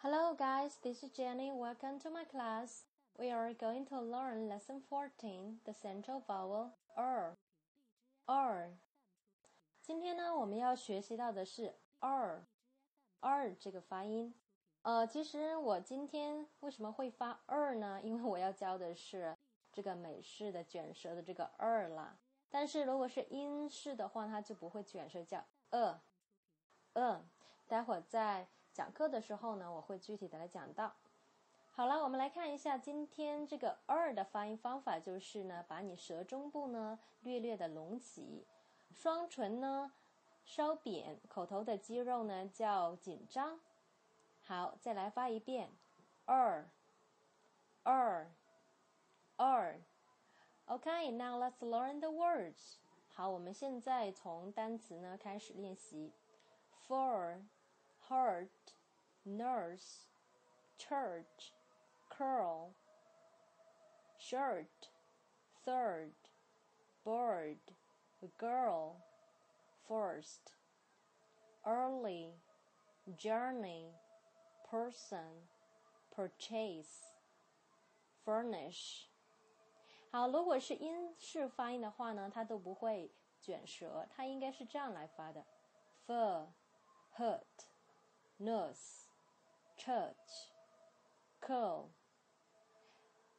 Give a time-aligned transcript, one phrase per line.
[0.00, 1.50] Hello guys, this is Jenny.
[1.50, 2.84] Welcome to my class.
[3.18, 7.36] We are going to learn lesson 14, the central vowel er.
[8.26, 8.70] r.
[9.82, 12.46] 今天呢，我们要学习到的是 r.
[13.18, 14.32] r 这个发音。
[14.82, 18.00] 呃，其实我今天为什么会发 r 呢？
[18.04, 19.36] 因为我要教的是
[19.72, 22.16] 这个美式的卷舌的这个 r 啦。
[22.48, 26.00] 但是如果是英式的话，它就不会卷舌，叫 e
[26.94, 27.24] e。
[27.66, 28.46] 待会儿在
[28.78, 30.94] 讲课的时候呢，我会具体的来讲到。
[31.72, 38.46] 好了，我们来看一下今天这个 er 的发音方法，就是呢，把你舌中部呢略略的隆起，
[38.92, 39.90] 双唇呢
[40.44, 43.58] 稍扁，口头的肌肉呢较紧张。
[44.44, 45.72] 好，再来发一遍
[46.26, 46.68] ，er，er，er。
[50.66, 52.76] OK，now let's learn the words。
[53.08, 56.12] 好，我们现在从单词呢开始练习
[56.86, 57.42] ，four。
[58.09, 58.49] heart,
[59.25, 60.07] nurse,
[60.77, 61.53] church,
[62.09, 62.73] curl,
[64.19, 64.89] shirt,
[65.65, 66.13] third,
[67.03, 67.57] bird,
[68.37, 68.97] girl,
[69.87, 70.53] first,
[71.65, 72.35] early,
[73.17, 73.93] journey,
[74.69, 75.47] person,
[76.15, 77.13] purchase,
[78.25, 79.07] furnish。
[80.11, 85.45] 好，如果是英式发音的话呢，它都不会卷舌，它应该是这样来发的：
[86.05, 86.47] fur,
[87.17, 87.66] hurt。
[88.39, 89.05] nurse,
[89.77, 90.49] church,
[91.41, 91.87] curl。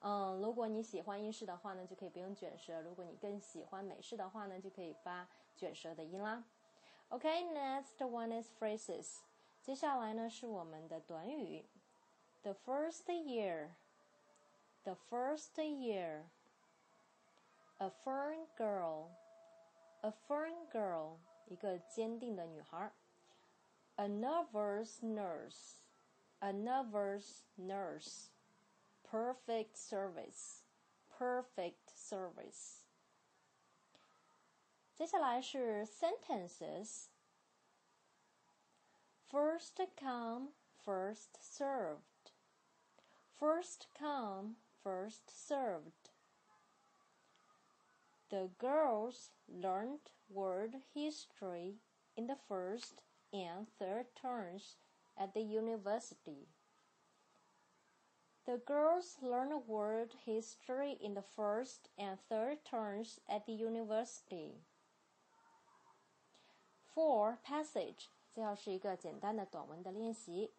[0.00, 6.44] 嗯，如果你喜欢英式的话呢，就可以不用卷舌；如果你更喜欢美式的话呢，就可以发卷舌的音啦。
[7.10, 9.18] OK，next one is phrases。
[9.62, 11.66] 接下来呢是我们的短语。
[12.42, 13.70] The first year,
[14.84, 16.24] the first year.
[17.82, 19.08] A firm girl,
[20.02, 22.92] a firm girl，一个坚定的女孩。
[23.98, 25.82] a nervous nurse,
[26.40, 28.30] a nervous nurse,
[29.04, 30.62] perfect service,
[31.18, 32.84] perfect service.
[34.94, 37.08] 接下来是 sentences.
[39.30, 40.48] First come,
[40.84, 42.32] first served.
[43.38, 46.10] First come, first served.
[48.30, 51.76] The girls learned word history
[52.16, 54.75] in the first and third terms
[55.17, 56.47] at the university.
[58.45, 64.61] The girls learn world history in the first and third terms at the university.
[66.93, 70.53] For passage，这要是一个简单的短文的练习。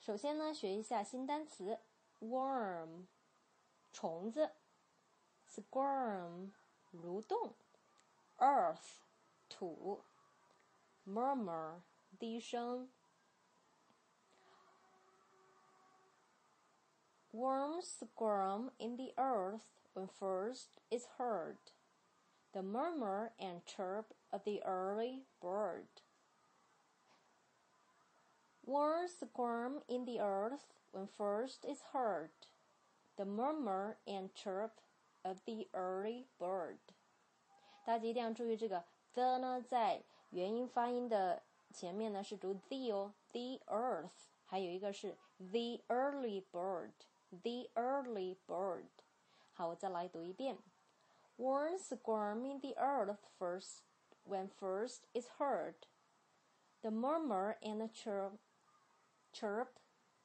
[0.00, 1.78] 首先呢，学一下新单词
[2.20, 3.06] worm，
[3.92, 4.50] 虫子
[5.48, 6.50] ；squirm，
[6.92, 7.54] 蠕动
[8.38, 9.02] ；earth，
[9.48, 10.02] 土。
[11.05, 11.81] murmur
[12.19, 12.89] 低声。
[17.33, 19.61] Worms squirm in the earth
[19.93, 21.57] when first is heard
[22.51, 25.87] the murmur and chirp of the early bird.
[28.65, 32.31] Worms squirm in the earth when first is heard
[33.15, 34.81] the murmur and chirp
[35.23, 36.79] of the early bird.
[37.85, 41.43] 大家一定要注意这个 the 呢，在 元音发音的
[41.73, 48.85] 前面呢是读 the 哦，the earth，还有一个是 the early bird，the early bird。
[49.53, 50.57] 好，我再来读一遍。
[51.37, 53.79] Worms squirm in the earth first
[54.27, 55.75] when first is heard
[56.81, 58.37] the murmur and the chirp
[59.33, 59.69] chirp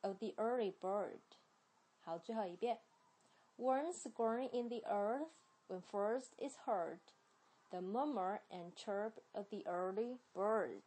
[0.03, 1.21] of the early bird。
[2.03, 2.81] 好，最后一遍。
[3.59, 5.29] Worms squirm in the earth
[5.69, 6.99] when first is heard
[7.71, 10.83] the murmur and chirp of the early bird.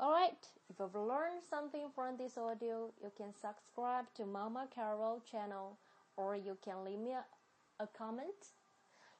[0.00, 5.78] Alright, if you've learned something from this audio, you can subscribe to Mama Carol channel
[6.16, 7.24] or you can leave me a,
[7.78, 8.54] a comment.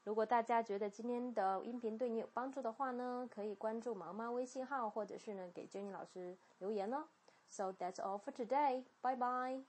[0.04, 7.04] 如果大家觉得今天的音频对你有帮助的话呢，可以关注毛妈微信号，或者是呢给 Jenny 老师留言哦。
[7.48, 8.84] So that's all for today.
[9.00, 9.62] Bye bye.